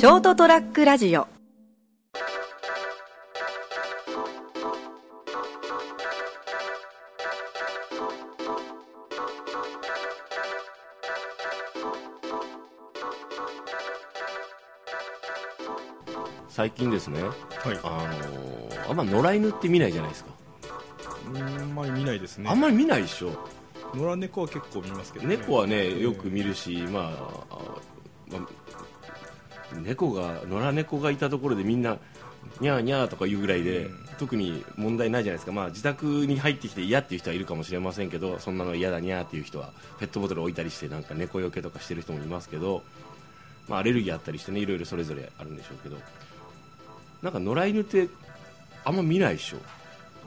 [0.00, 1.28] ショートトラックラジオ。
[16.48, 17.32] 最近ですね、はい。
[17.82, 20.30] あのーあんま野良犬って見ないじゃないですか、
[21.26, 21.28] あ
[21.62, 22.48] んまり見ないですね。
[22.48, 23.32] あんまり見ないでしょ。
[23.94, 25.36] 野良猫は結構見ますけどね。
[25.36, 27.04] 猫はねええよく見るし、まあ、
[27.50, 27.58] あ
[28.32, 28.40] まあ
[29.76, 31.98] 猫が野良猫がいたところでみんな
[32.60, 34.10] にゃーにゃーとか言うぐらいで、うん。
[34.20, 42.82] 特に問題ないじゃないですか、まあ、自宅に入ってきて嫌っていう人はいるかもしれませんけどそんなの嫌だにゃーっていう人はペットボトル置いたりしてなんか猫よけとかしてる人もいますけど、
[43.66, 45.96] まあ、アレルギーあったりしてねいろいろそれぞれあるんでしょうけど。
[47.22, 48.08] なんか野良犬って
[48.84, 49.56] あんま見ないでしょ？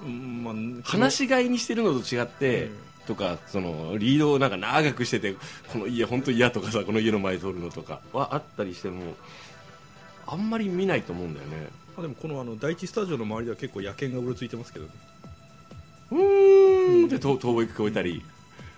[0.04, 5.36] うんまあ話し飼いにしてるのと違って、うんとかそのリードをなんか長くしてて
[5.72, 9.16] この家本当嫌とかさこの家の前通るのとかはあったりしても
[10.26, 11.68] あんまり見ないと思うんだよね。
[11.98, 14.92] あでもこのあの第一スタジオの周りでは結構野犬がうろついてますけどね。
[16.12, 17.06] うーん。
[17.08, 18.24] って遠遠い聞こえたり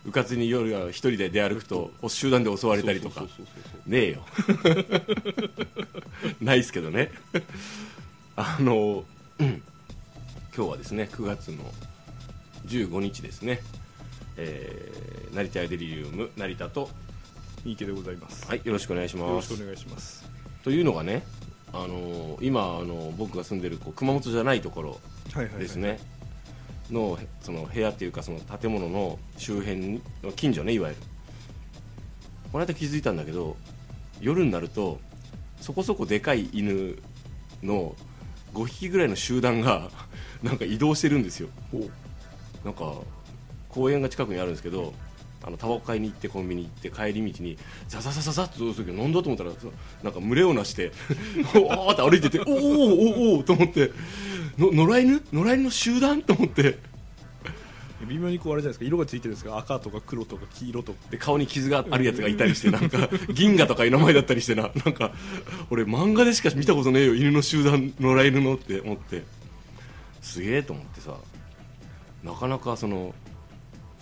[0.05, 3.21] うかつに夜は一人で出歩くと集団で襲われたりとか。
[3.85, 4.25] ねえよ。
[6.41, 7.11] ないですけどね。
[8.35, 9.05] あの、
[9.39, 9.61] うん。
[10.55, 11.57] 今日はですね9月の
[12.67, 13.61] 15日ですね、
[14.37, 15.05] えー
[15.35, 16.89] 成田屋デリリウム成田と、
[17.65, 19.49] いいけでございます、はい、よろしくお願いしよます。
[19.49, 20.25] ろしくお願いします。
[20.63, 21.23] というのがね
[21.73, 24.99] あの今あの僕が住んでるこう熊本じゃないところ
[25.33, 25.99] はいはい、はい、ですね、
[26.89, 31.01] のその部屋っていうかその建物の周辺の近所ねいわゆる。
[32.53, 33.57] この間気づいたんだけど
[34.21, 35.01] 夜になると
[35.59, 36.97] そこそこでかい犬
[37.61, 37.93] の
[38.53, 39.89] 5匹ぐらいの集団が
[40.41, 41.49] なんか移動してるんですよ。
[42.63, 42.93] なんか
[43.75, 44.93] 公園が近くにあるんですけど
[45.43, 49.51] あのタバコ買いに行ってコンビニ行って帰り道にザザザザザッとどうするけどなんだと思ったら
[50.01, 50.91] なんか群れをなして
[51.53, 53.91] おーって歩いてておーおーおーおーと思って
[54.57, 55.21] の野良犬？
[55.33, 56.79] 野良犬の集団と思って。
[58.07, 58.85] 微妙にこうあれじゃないですか。
[58.85, 59.57] 色がついてるんですか？
[59.57, 60.99] 赤とか黒とか黄色とか。
[61.11, 65.11] で顔に傷があるやつがいたりしてなんか銀河とかいう名前だったりしてななんか
[65.69, 69.23] 俺漫画でしか見たことねえよ犬の集団野良犬のって思って。
[70.21, 71.15] すげえと思ってさ
[72.23, 73.13] なかなかその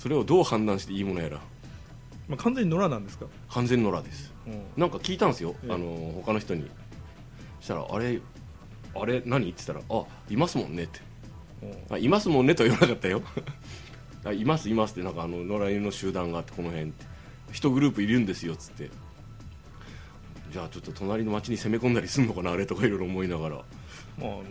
[0.04, 1.40] それをどう判断していいものやら。
[2.28, 4.34] まあ、完全に野良なんですか、完全野良です。
[4.46, 4.62] うん。
[4.76, 5.74] なんか聞いたんですよ、ええ。
[5.74, 6.70] あの他の人に。
[7.62, 8.20] そしたらあれ
[8.96, 9.50] あれ何？
[9.50, 11.00] って言ったらあいますもんねって。
[11.62, 11.96] うん。
[11.96, 13.22] あいますもんねとは言わなかったよ。
[14.26, 17.06] あいますいますってなんかあの野良犬の集団があってこの辺って。
[17.54, 18.90] 一グループいるんですよっつって。
[20.52, 23.56] じゃあちょっと隣の町に攻め込んだりすんのかなあれとかいろいろ思いながら。
[23.56, 23.64] まあ
[24.18, 24.44] あの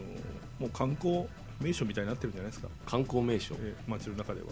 [0.61, 1.27] もう観光
[1.61, 3.55] 名所みたいになってるんじゃないですか、観光名所。
[3.61, 4.47] えー街の中では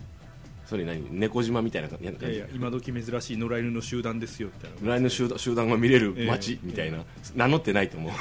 [0.70, 1.04] それ何？
[1.10, 2.04] 猫島みたいな感じ？
[2.04, 7.04] いやいや今時珍しい野良犬の集団ですよみたいな野良犬の集団集団が見れるえ街えみたいな、
[7.34, 8.12] 名乗ってないと思う。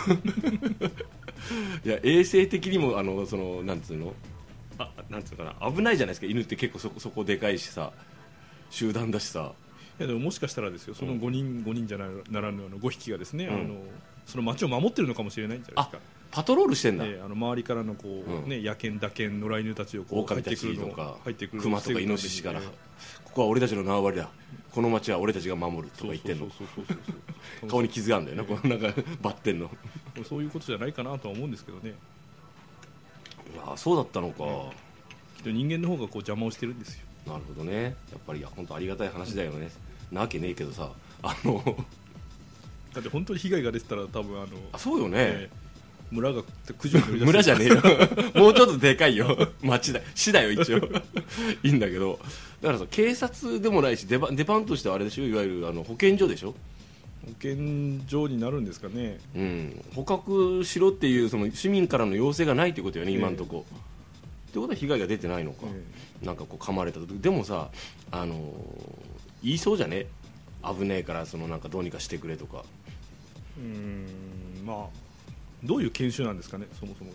[1.88, 4.16] いや衛生的にもあのそのなんつうの？
[4.80, 5.72] あなんつうのかな？
[5.72, 6.26] 危ないじゃないですか。
[6.26, 7.92] 犬って結構そこそこでかいしさ。
[8.72, 9.54] 集団だしさ。
[10.00, 10.96] いやでももしかしたらですよ。
[10.96, 11.20] そのうん。
[11.20, 13.54] 5人、5人じゃなならぬあの5匹がですね、うん。
[13.54, 13.76] あの
[14.26, 18.50] その街を守ってるのかもしれないんじゃないですかパトロールしてんだ、ええあの周りからのこう、うん。
[18.50, 22.64] ね野犬、打犬、野良犬たちをこう入ってくるのか入ってくる熊とかイノシシから、え
[23.26, 24.30] ここは俺たちの縄張りだ。
[24.72, 26.48] この町は俺たちが守るとか言ってんの。
[27.68, 29.72] 顔に傷があるんだよな、このなんかバッテンの。
[30.28, 31.96] そういうことじゃないかなとは思うんですけどね。
[33.54, 34.44] いやそうだったのか、
[35.38, 37.06] きっと人間の方がこう邪魔をしてるんですよ。
[37.26, 37.84] なるほどね。
[37.84, 37.94] やっ
[38.28, 39.70] ぱり本当ありがたい話だよね。
[40.12, 40.92] なわけねえけどさ
[41.24, 41.64] あの。
[42.94, 45.69] だって本当に被害が出てたら多分あのあそうよね、ええ
[46.12, 47.76] 村が駆除に乗り出して村じゃねえよ。
[48.44, 49.50] もうちょっとでかいよ。
[49.62, 50.02] 町だ。
[50.16, 50.78] 市だよ一応。
[51.64, 52.20] いいんだけど。
[52.62, 55.26] だからさ警察でもないし出番出番としてはあれでしょ？
[55.26, 56.56] いわゆるあの保健所でしょ？
[57.26, 59.20] 保健所になるんですかね。
[59.36, 63.18] うん、捕獲しろっていうその市民からの要請がないってことよね、ええ。
[63.18, 63.66] 今のとこ。
[63.70, 65.68] ってことは被害が出てないのか、
[66.22, 66.26] え。
[66.26, 67.06] なんかこう噛まれたと。
[67.08, 67.70] でもさ、
[68.12, 68.40] あのー
[69.44, 70.08] 言いそうじゃね？
[70.64, 72.66] 危ねえからそのなんかどうにかしてくれとか。
[73.58, 75.09] うーんまあ
[75.64, 77.12] どういう研修なんですかねそもそも。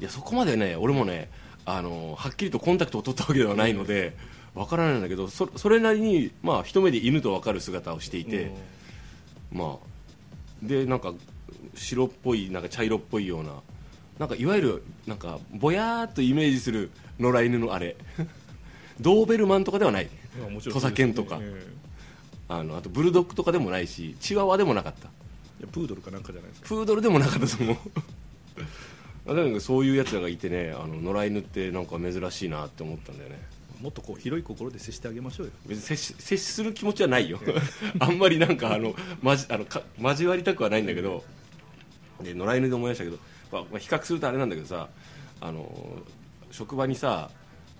[0.00, 1.28] いやそこまでね俺もね、
[1.64, 4.16] あのーはっきりとコンタクトを取ったわけではないので
[4.54, 8.52] わからないんだけどそそれなりに、まあ、一目で犬と分かる姿をしていて、
[9.52, 9.86] まあ、
[10.62, 11.14] でなんか
[11.74, 13.52] 白っぽいなんか茶色っぽいような
[14.18, 17.96] なんかいわゆるなんかぼやーっとイメージする野良犬のあれ。
[19.00, 20.08] ドーベルマンとかではない。
[20.60, 21.38] 土佐犬とか。
[21.40, 21.78] ええ。
[22.48, 25.10] あのあとブルドッグとかでもないしチワワでもなかった
[25.58, 26.68] いやプードルかなんかじゃないですか。
[26.68, 27.76] プードルでもなかったと思う。
[29.30, 33.40] あだからそういうやつらがいてねあの野良犬ってなんか珍しいなって思ったんだよね。
[33.80, 35.52] もっとこう広い心で接してあげましょうよ。
[35.66, 37.40] 別に接し接する気持ちはないよ。
[38.00, 41.24] あんまりなんかあのまじあのか交わりたくはないんだけど。
[42.22, 43.18] で野良犬で思い出したけど、
[43.52, 44.88] まあまあ、比較するとあれなんだけどさ
[45.40, 46.02] あの
[46.50, 47.30] 職場にさ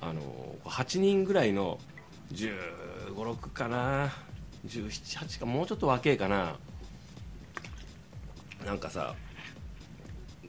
[0.01, 1.79] あの8人ぐらいの
[2.33, 2.57] 1
[3.15, 4.13] 5 6かな
[4.67, 6.57] 178かもうちょっと若えかな
[8.67, 9.15] なんかさ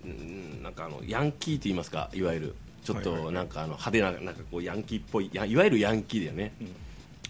[0.04, 2.56] うんなんかあのヤンキーって言いますかいわゆる。
[2.84, 6.54] ちょっとなんかあの派手ななんかこうヤンキーっぽいやいわゆるヤンキーだよね、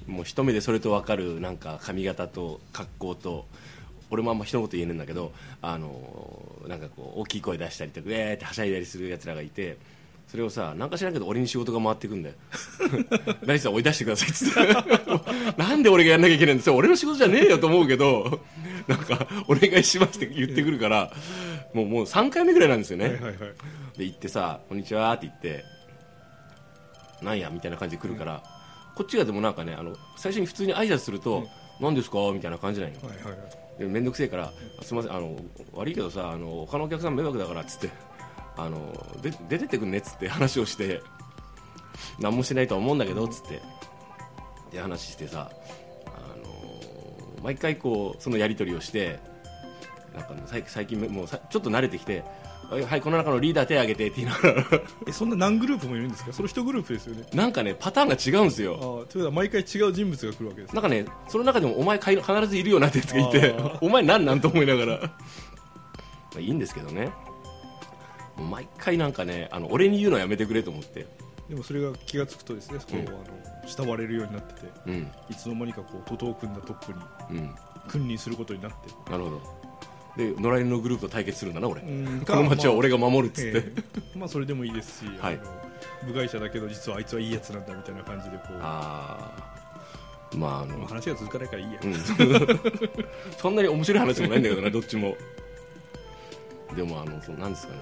[0.07, 3.45] もう一目でそれと分かるなんか髪型と格好と
[4.11, 9.77] 俺もあんま人のこと言えねえんだけどあのなんかこう大きい声出したりとかえーってはしゃいだりするやつらがいて
[10.27, 12.35] それをさなんか知らんけど俺に仕事が回ってくんだよ
[13.45, 14.59] 何さん追い出してくださいっつって。
[15.57, 18.41] なんで俺がやんなきゃいけないんですよ俺の仕事じゃねえよと思うけど
[18.87, 21.11] なんかお願いしますって言ってくるから
[21.73, 23.37] もうもう3回目ぐらいなんですよね、はいはいはい。
[23.97, 25.63] で行ってさ「こんにちは」って言って
[27.21, 28.41] 「なんや」みたいな感じで来るから、
[28.95, 31.47] こっちがでもなんかねあの最初に普通に挨拶すると
[31.79, 32.99] 「何ですか?」みたいな感じなんよ。
[33.03, 33.79] はいはいはい。
[33.79, 35.35] で面倒くせえから「すみませんあの
[35.73, 37.89] 悪いけどさあの他のお客さん迷惑だから」っつって
[38.57, 41.01] あので出てってくんねっつって話をして
[42.19, 43.61] 何もしてないとは思うんだけどっつって
[44.71, 45.49] で話してさ
[47.43, 49.19] 毎回こうそのやり取りをして
[50.15, 52.23] なんかね最最近もうさちょっと慣れてきて
[52.69, 56.33] 「はいはいこの中のリーダー手挙げて」って言いながらえそんな何グループもいるんですか？
[56.33, 57.23] その一グループですよね。
[57.33, 59.05] なんかねパターンが違うんですあよ。
[59.07, 64.99] あという毎回違う人物が来るわけですなんかねその中でもお前かい必ずいるよなってやつがいて お前なんなんと思いながら。
[64.99, 65.09] ま
[66.37, 67.09] あいいんですけどね。
[68.49, 71.05] 毎回なんかねあの俺に言うのやめてくれと思って
[71.49, 73.17] でもそれが気がつくとですねそこを、うんあの
[73.65, 75.11] 慕われるようになっててうん。
[75.29, 77.55] いつの間にかこう徒党を組んだトップにうん。
[77.87, 79.11] 君臨することになって。
[79.11, 79.41] なるほど。
[80.17, 81.81] で野良犬のグループと対決するんだな俺。
[81.81, 82.21] うん。
[82.25, 83.73] この街は俺が、が守るっつって、え
[84.15, 84.17] え。
[84.17, 85.39] まあそれでもいいですし、はい。
[86.05, 89.31] 部外者だけど実はあいつはいいやつなんだみたいな感じでこうあ
[90.33, 90.79] あまああの。
[90.79, 91.93] まあ話が続かないからいいや、うん。
[93.37, 95.15] そんなに面白い話もないんだけどなどっちも。
[96.75, 97.79] でもあのそのなんですかね。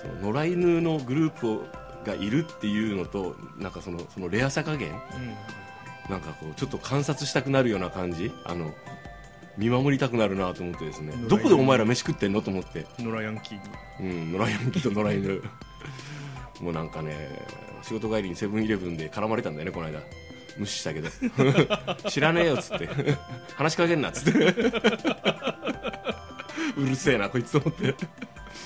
[0.00, 1.66] その野良犬のグループを
[2.06, 4.92] がいるっていうのとなんかそのそのレアさ加減
[6.08, 8.72] なんかこうちょっと観察したくなるような感じあの
[9.58, 11.12] 見守りたくなるなと思ってですね。
[11.28, 12.86] どこでお前ら飯食ってんのと思って。
[12.98, 14.10] うん、野良ヤンキーに。
[14.10, 15.42] うん野良ヤンキーと野良犬。
[16.60, 17.46] もうなんかね
[17.82, 20.00] 仕事帰りにセブンイレブンで絡まれたんだよねこの間。
[20.58, 21.08] 無視したけど。
[22.10, 22.88] 知らねえよっつって。
[23.56, 24.38] 話しかけんなっつって。
[26.76, 27.94] うるせえなこいつと思って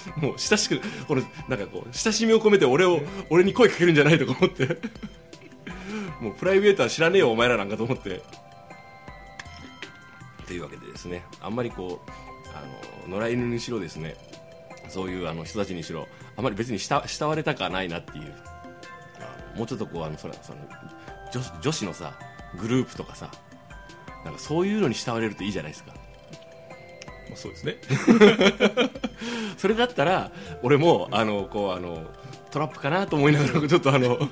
[0.17, 4.79] もう親しくこれなんかこう親しみを込めて俺を俺に声かけるんじゃないとか思って。
[6.21, 8.23] もうプライベートは知らねえよお前らなんかと思って。
[10.47, 12.11] というわけでですねあんまりこう
[13.07, 14.17] あの野良犬にしろですね
[14.89, 18.35] そういうあの人たちにしろあまり別に慕慕われたかないなっていう。
[19.19, 20.59] あのもうちょっとこうあのそれその
[21.33, 22.19] 女子女子のさ
[22.59, 23.31] グループとかさ
[24.25, 25.93] なんかそういうのに慕われるといいじゃないですか。
[25.93, 27.77] まあ、そうですね
[29.57, 30.31] それだったら
[30.63, 32.05] 俺もあのこうあの
[32.51, 34.19] トラップかなと思いながらちょっとあの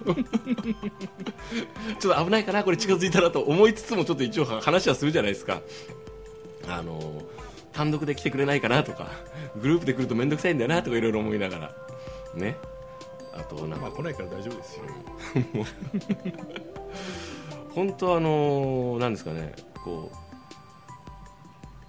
[1.99, 5.61] ちょっと危ないかなこれ近づいたらと思いつつもちょっと一応話はするじゃないですか。
[6.69, 7.23] あの
[7.73, 9.09] 単独で来てくれないかなとか
[9.63, 11.75] グループで来ると面倒くさいんだよなとかいろいろ思いながら。
[12.35, 12.57] ね。
[13.33, 13.87] あとなんか。
[13.87, 14.85] まあ来ないから大丈夫ですよ。
[17.75, 20.28] 本当あのなんですかねこう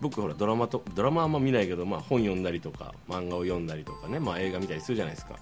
[0.02, 5.36] 僕ほらドラマとドラマはあんま見ないけど、まあ、本読んだりとか漫画を読んだりとかね、まあ、映画見たりするじゃないですか。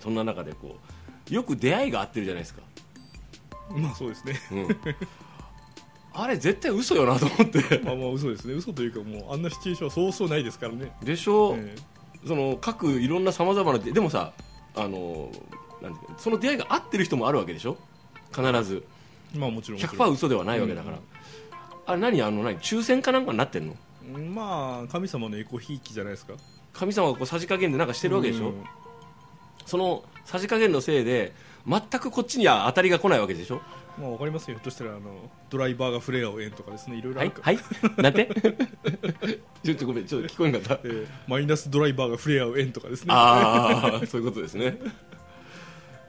[0.00, 0.76] そんな中でこ
[1.30, 2.60] うよく出会いがあってるじゃないですか、
[3.70, 4.38] まあそうですね。
[4.52, 4.68] うん、
[6.12, 7.80] あれ絶対嘘よなと思って。
[7.82, 8.52] まあまあ嘘ですね。
[8.52, 11.74] 嘘というかもうあんなシチュエーションはそうそうないですからね、でしょ、え
[12.26, 14.34] その各いろんなさまざまなででもさ
[14.76, 15.30] あの
[15.80, 17.78] なんその出会いが合ってる人もあるわけでしょ？
[18.34, 18.84] 必ず。
[19.34, 20.98] えまあもちろんもちろ100%嘘ではないわけだから、
[21.86, 23.74] あれ何あの何抽選かなんかになってんの？
[24.18, 26.34] んまあ神様のエコひいきじゃないですか。
[26.72, 28.64] 神様がこうさじ加減でなんかしてるわけでしょ、うん。
[29.66, 31.32] そのさじ加減のせいで
[31.66, 33.60] 全くこっちには当たりが来ないわけでしょ？
[33.98, 34.56] まあわかりますよ。
[34.56, 36.96] ひょっとしたらあのドライバーがフレアを縁とかですね。
[36.96, 37.58] いろいろはいはい。
[37.96, 38.28] なんて？
[39.62, 40.88] ちょっとごめんちょっと聞こえなかった。
[40.88, 43.08] ええマイナスドライバーがフレアを縁とかですね。
[43.10, 44.78] ああそういうことですね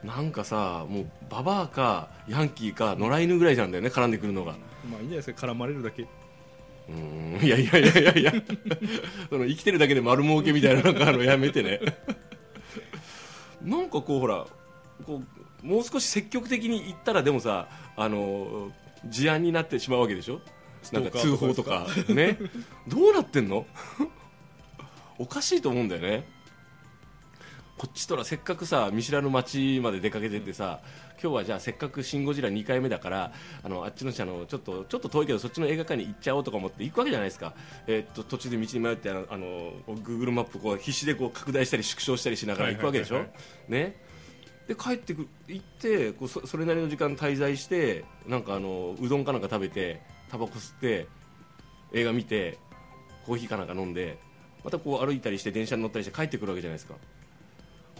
[0.05, 4.53] なんかさもうババアかヤンキーか野良犬ぐらいなんだよね絡んでくるのが。
[4.89, 6.03] まあいいんじゃないですか絡まれるだけ。
[6.03, 8.33] うーんいやいやいやいやいや。
[9.29, 11.79] その生きてるだけで丸儲けみたいななんかあのやめてね。
[13.63, 14.45] なんかこうほら
[15.05, 15.23] こ
[15.63, 18.71] うもう少し積極的に言ったらでもさあの
[19.07, 20.39] 事案になってしまうわけでしょ？
[20.91, 21.17] なんか？
[21.17, 22.37] 通報とかね。
[22.87, 23.65] どうなってんの？
[25.17, 26.27] おかしいと思うんだよね
[27.77, 30.79] こっちとらせっかくさ見知らぬ街まで出かけてってさ、
[31.21, 37.53] 今日はじゃあせっかく「シン・ゴジラ」2回目だからあのあっちのあのちょっとちょっと遠いけどそっちの映画館に行っちゃおうとか思って行くわけじゃないですか、
[37.87, 43.25] えーっと途中で道に迷ってあのあの Google マップこう必死でこう拡大したり縮小したりしながら行くわけでしょ、
[43.67, 43.97] ね。
[44.67, 51.07] で帰ってく行ってこうそそれなりの時間滞在してなんかあのうどんかなんか食べてタバコ吸って
[51.93, 52.57] 映画見て
[53.25, 54.17] コーヒーかなんか飲んで
[54.63, 56.95] またこう歩いたりして電車に乗ったりして帰ってくるわけじゃないですか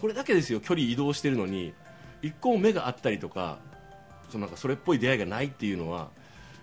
[0.00, 1.72] これだけですよ距離移動してるのに
[2.22, 3.58] 一個も目があったりとか
[4.30, 6.10] そのなんかそれっぽい出会いがないっていうのは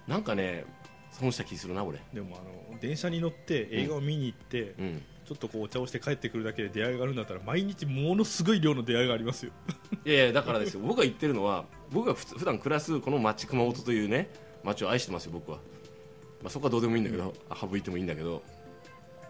[0.07, 0.65] なんかね
[1.11, 1.99] 損した気するな俺。
[2.13, 5.01] でもあの電車に乗って映画を見に行って、うん。
[5.25, 9.53] ちょっとこうお茶をして帰ってくるだけで出会いがあるんだったら毎日ものすごい量の出会いがありますよ。
[10.05, 10.81] いやいやだからですよ。
[10.81, 14.29] 僕が言ってるのは僕が普段暮らすこの町熊本というね
[14.63, 15.59] 町を愛してますよ僕は、
[16.41, 18.43] まあ、そこはどうでもいいんだけど、省いてもいいんだけど。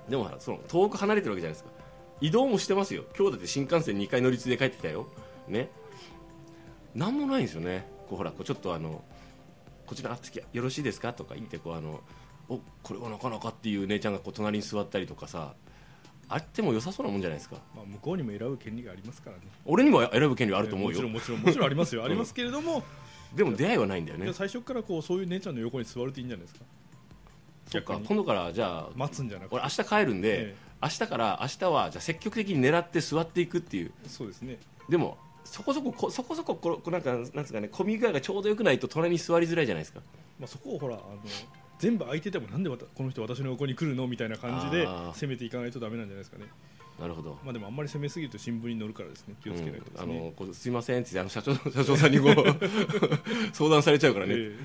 [0.09, 1.82] でもその遠く離れてるわけじゃないですか
[2.23, 3.03] 移動もしてますよ。
[3.17, 5.07] 今日だって新幹線2回乗り継いで帰ってきたよ。
[5.49, 5.69] ね。
[6.95, 7.85] なんもないんですよね。
[8.07, 9.03] こうほらこうちょっとあの
[9.85, 10.17] こちら
[10.53, 11.11] よろしいですか？
[11.11, 11.99] とか言ってこうあの
[12.47, 15.53] おこれはなかなかっていう姉ちゃんがこう隣に座ったりとかさ
[16.29, 17.57] あっても良さそうなもんじゃないですか。
[17.75, 19.43] まあ向こうにも選ぶ権利がありますからね。
[19.65, 20.93] 俺にも選ぶ権利はあると思うよ。
[20.93, 22.05] もちろんもちろんもちろんありますよ。
[22.05, 22.83] ありますけれども、
[23.35, 24.31] でも出会いはないんだよね。
[24.31, 26.65] 最初からこうそういう姉ちゃんの横に座るといいんじゃないですか。
[27.65, 29.55] そっか今度からじゃあ待つんじゃなくて。
[29.55, 33.91] 俺明日帰るんで、え明日から明日はじゃあ積極的に狙って座っていくっていう。
[34.07, 34.57] そうですね。
[34.89, 40.01] でもそこそここそこそこここなんかなんですかね混み具合がちょうどよくないと隣に座りづらいじゃないですか。
[40.39, 41.17] まあ、そこをほらあの
[41.79, 46.45] 全部空いててもなんでこの人私の横に来るのみたいな感じで攻めていかないとダメなんじゃないですかね。
[46.99, 47.37] なるほど。
[47.43, 50.09] まあでもあんまり攻めすぎると新聞に載るからですね気をつけないとですうん。
[50.09, 52.35] あね、のこうすいませんってあの社長 社長さんにこう
[53.53, 54.55] 相談されちゃうからね、え。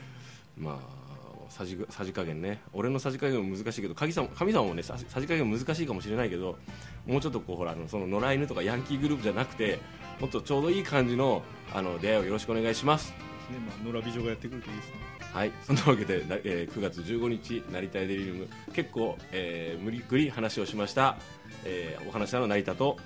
[0.56, 1.07] まあ
[1.48, 2.60] さじさじ加減ね。
[2.72, 6.58] 俺のさじ加減も難しいけど神様神様もねささじ加減も難しいかもしれないけど
[7.06, 9.78] もうちょっとこうほらその野良犬とかヤンキーグループじゃなくて
[10.20, 11.42] もっとちょうどいい感じの
[11.74, 13.12] あの出会いをよろしくお願いします。
[13.50, 13.58] えね。
[13.66, 14.94] まあ、野良美女がやってくるといいですね。
[15.32, 15.52] はい。
[15.62, 18.48] そんなわけで、なえー9月15日成田エデリリウム。
[18.72, 21.16] 結構、えー無理くり話をしました、
[21.64, 22.96] えーお話したのは成田と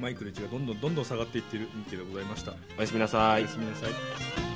[0.00, 2.52] マイクの位置がどんどんどんどん下がっていっているミッケでございました。
[2.76, 3.42] おやすみなさい。
[3.42, 4.55] おやすみなさい